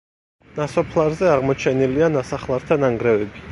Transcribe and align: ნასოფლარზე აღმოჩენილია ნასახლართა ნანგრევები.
ნასოფლარზე 0.59 1.29
აღმოჩენილია 1.35 2.09
ნასახლართა 2.17 2.81
ნანგრევები. 2.87 3.49